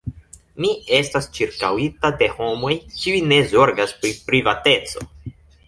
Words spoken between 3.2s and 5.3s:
ne zorgas pri privateco.